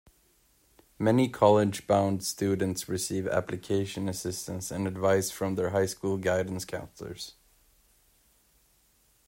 Many 0.97 1.29
college-bound 1.29 2.23
students 2.23 2.89
receive 2.89 3.27
application 3.27 4.09
assistance 4.09 4.71
and 4.71 4.87
advice 4.87 5.29
from 5.29 5.53
their 5.53 5.69
high 5.69 5.85
school 5.85 6.17
guidance 6.17 6.65
counselors. 6.65 7.35